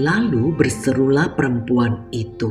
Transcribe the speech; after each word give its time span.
Lalu 0.00 0.56
berserulah 0.56 1.36
perempuan 1.36 2.08
itu. 2.08 2.48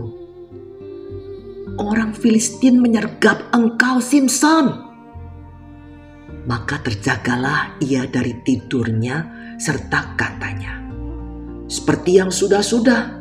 Orang 1.81 2.13
Filistin 2.13 2.78
menyergap 2.78 3.49
engkau 3.49 3.97
Simpson. 3.97 4.85
Maka 6.46 6.77
terjagalah 6.85 7.73
ia 7.81 8.05
dari 8.05 8.38
tidurnya 8.46 9.25
serta 9.57 10.13
katanya. 10.13 10.78
Seperti 11.65 12.21
yang 12.21 12.29
sudah-sudah, 12.29 13.17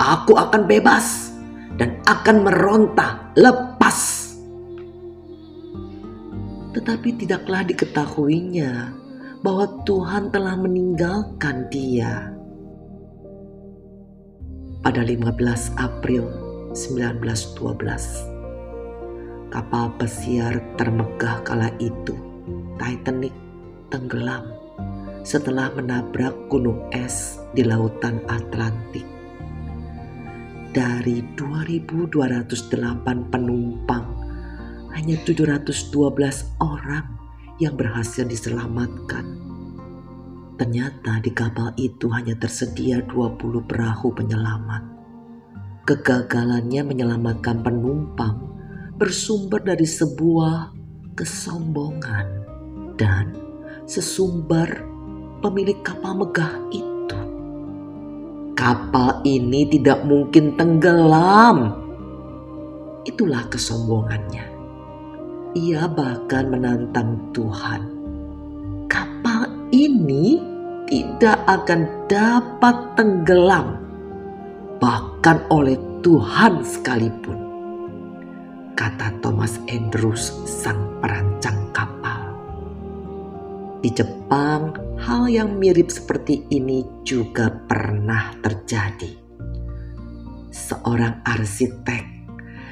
aku 0.00 0.32
akan 0.40 0.64
bebas 0.64 1.36
dan 1.76 2.00
akan 2.08 2.48
meronta 2.48 3.36
lepas. 3.36 4.32
Tetapi 6.72 7.08
tidaklah 7.20 7.68
diketahuinya 7.68 8.96
bahwa 9.44 9.84
Tuhan 9.84 10.32
telah 10.32 10.56
meninggalkan 10.56 11.68
dia 11.68 12.37
pada 14.88 15.04
15 15.04 15.76
April 15.76 16.24
1912. 16.72 19.52
Kapal 19.52 19.92
pesiar 20.00 20.64
termegah 20.80 21.44
kala 21.44 21.68
itu, 21.76 22.16
Titanic, 22.80 23.36
tenggelam 23.92 24.48
setelah 25.28 25.68
menabrak 25.76 26.32
gunung 26.48 26.88
es 26.88 27.36
di 27.52 27.68
lautan 27.68 28.24
Atlantik. 28.32 29.04
Dari 30.72 31.20
2.208 31.36 33.28
penumpang, 33.28 34.08
hanya 34.96 35.20
712 35.20 35.84
orang 36.64 37.04
yang 37.60 37.76
berhasil 37.76 38.24
diselamatkan 38.24 39.36
Ternyata 40.58 41.22
di 41.22 41.30
kapal 41.30 41.70
itu 41.78 42.10
hanya 42.10 42.34
tersedia 42.34 42.98
20 43.06 43.62
perahu 43.62 44.10
penyelamat. 44.10 44.82
Kegagalannya 45.86 46.82
menyelamatkan 46.82 47.62
penumpang 47.62 48.42
bersumber 48.98 49.62
dari 49.62 49.86
sebuah 49.86 50.74
kesombongan 51.14 52.26
dan 52.98 53.38
sesumbar 53.86 54.82
pemilik 55.38 55.78
kapal 55.86 56.18
megah 56.26 56.58
itu. 56.74 57.20
Kapal 58.58 59.22
ini 59.22 59.62
tidak 59.70 60.02
mungkin 60.02 60.58
tenggelam. 60.58 61.70
Itulah 63.06 63.46
kesombongannya. 63.46 64.42
Ia 65.54 65.86
bahkan 65.86 66.50
menantang 66.50 67.30
Tuhan. 67.30 67.97
Ini 69.78 70.42
tidak 70.90 71.38
akan 71.46 72.10
dapat 72.10 72.98
tenggelam, 72.98 73.78
bahkan 74.82 75.38
oleh 75.54 75.78
Tuhan 76.02 76.66
sekalipun, 76.66 77.38
kata 78.74 79.14
Thomas 79.22 79.62
Andrews, 79.70 80.34
sang 80.50 80.98
perancang 80.98 81.70
kapal. 81.70 82.34
Di 83.78 83.94
Jepang, 83.94 84.74
hal 84.98 85.30
yang 85.30 85.62
mirip 85.62 85.94
seperti 85.94 86.42
ini 86.50 86.82
juga 87.06 87.46
pernah 87.46 88.34
terjadi. 88.42 89.14
Seorang 90.50 91.22
arsitek 91.22 92.02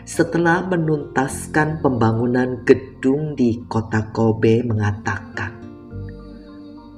setelah 0.03 0.67
menuntaskan 0.67 1.87
pembangunan 1.87 2.67
gedung 2.67 3.39
di 3.39 3.63
kota 3.71 4.11
Kobe 4.11 4.67
mengatakan, 4.67 5.66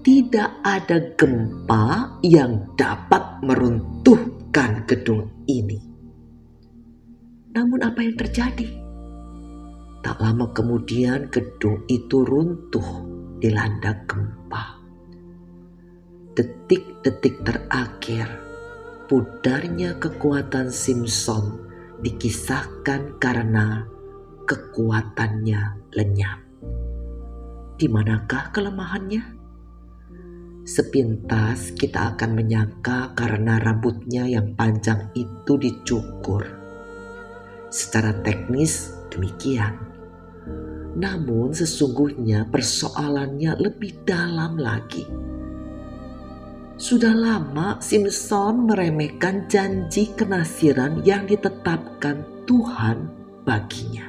tidak 0.08 0.64
ada 0.64 1.12
gempa 1.20 2.16
yang 2.24 2.72
dapat 2.80 3.44
meruntuhkan 3.44 4.88
gedung 4.88 5.28
ini. 5.44 5.76
Namun, 7.52 7.76
apa 7.84 8.00
yang 8.00 8.16
terjadi? 8.16 8.72
Tak 10.00 10.16
lama 10.16 10.48
kemudian, 10.56 11.28
gedung 11.28 11.84
itu 11.92 12.24
runtuh 12.24 13.04
dilanda 13.36 14.00
gempa. 14.08 14.80
Detik-detik 16.32 17.44
terakhir, 17.44 18.32
pudarnya 19.12 19.92
kekuatan 20.00 20.72
Simpson 20.72 21.68
dikisahkan 22.00 23.20
karena 23.20 23.84
kekuatannya 24.48 25.92
lenyap. 25.92 26.40
Di 27.76 27.84
manakah 27.92 28.48
kelemahannya? 28.56 29.37
Sepintas 30.68 31.72
kita 31.72 32.12
akan 32.12 32.36
menyangka 32.36 33.16
karena 33.16 33.56
rambutnya 33.56 34.28
yang 34.28 34.52
panjang 34.52 35.08
itu 35.16 35.56
dicukur. 35.56 36.44
Secara 37.72 38.12
teknis 38.20 38.92
demikian. 39.08 39.80
Namun 40.92 41.56
sesungguhnya 41.56 42.52
persoalannya 42.52 43.56
lebih 43.56 44.04
dalam 44.04 44.60
lagi. 44.60 45.08
Sudah 46.76 47.16
lama 47.16 47.80
Simpson 47.80 48.68
meremehkan 48.68 49.48
janji 49.48 50.12
kenasiran 50.20 51.00
yang 51.00 51.24
ditetapkan 51.24 52.44
Tuhan 52.44 53.08
baginya. 53.48 54.04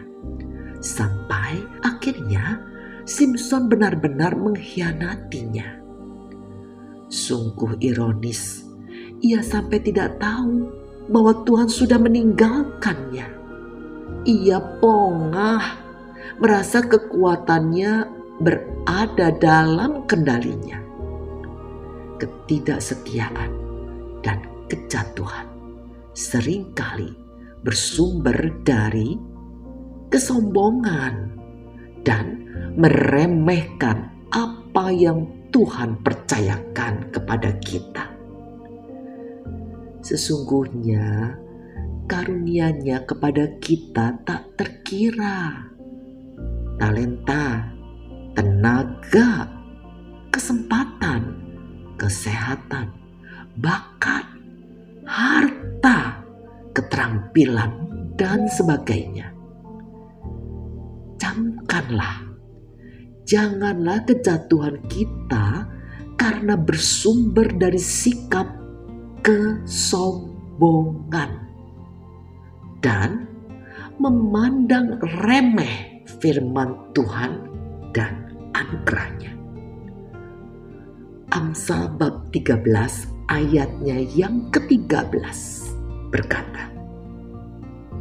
Sampai 0.84 1.64
akhirnya 1.88 2.60
Simpson 3.08 3.72
benar-benar 3.72 4.36
mengkhianatinya. 4.36 5.89
Sungguh 7.10 7.82
ironis, 7.82 8.62
ia 9.26 9.42
sampai 9.42 9.82
tidak 9.82 10.22
tahu 10.22 10.70
bahwa 11.10 11.42
Tuhan 11.42 11.66
sudah 11.66 11.98
meninggalkannya. 11.98 13.28
Ia 14.30 14.58
pongah, 14.78 15.66
merasa 16.38 16.86
kekuatannya 16.86 18.06
berada 18.38 19.34
dalam 19.42 20.06
kendalinya. 20.06 20.78
Ketidaksetiaan 22.22 23.52
dan 24.22 24.46
kejatuhan 24.70 25.50
sering 26.14 26.70
kali 26.78 27.10
bersumber 27.66 28.54
dari 28.62 29.18
kesombongan 30.14 31.32
dan 32.06 32.44
meremehkan 32.78 34.14
apa 34.30 34.94
yang 34.94 35.39
Tuhan 35.50 36.06
percayakan 36.06 37.10
kepada 37.10 37.58
kita. 37.58 38.06
Sesungguhnya 40.06 41.36
karunia-Nya 42.06 43.06
kepada 43.06 43.58
kita 43.58 44.22
tak 44.26 44.58
terkira. 44.58 45.70
Talenta, 46.80 47.70
tenaga, 48.38 49.50
kesempatan, 50.32 51.22
kesehatan, 52.00 52.94
bakat, 53.60 54.26
harta, 55.04 56.24
keterampilan, 56.72 57.74
dan 58.16 58.48
sebagainya. 58.48 59.32
Camkanlah 61.20 62.29
janganlah 63.30 64.02
kejatuhan 64.10 64.82
kita 64.90 65.70
karena 66.18 66.58
bersumber 66.58 67.46
dari 67.46 67.78
sikap 67.78 68.50
kesombongan 69.22 71.38
dan 72.82 73.30
memandang 74.02 74.98
remeh 75.22 76.02
firman 76.18 76.74
Tuhan 76.98 77.38
dan 77.94 78.34
anugerahnya. 78.58 79.38
Amsal 81.30 81.94
bab 82.02 82.34
13 82.34 82.66
ayatnya 83.30 84.02
yang 84.18 84.50
ke-13 84.50 85.38
berkata, 86.10 86.74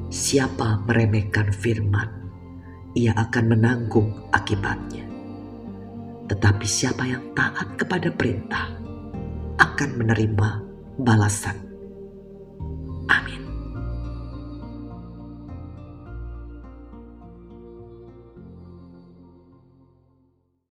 Siapa 0.08 0.88
meremehkan 0.88 1.52
firman, 1.52 2.08
ia 2.96 3.12
akan 3.12 3.52
menanggung 3.52 4.08
akibatnya. 4.32 5.17
Tetapi 6.28 6.66
siapa 6.68 7.08
yang 7.08 7.32
taat 7.32 7.80
kepada 7.80 8.12
perintah 8.12 8.68
akan 9.58 9.90
menerima 9.96 10.48
balasan 11.00 11.67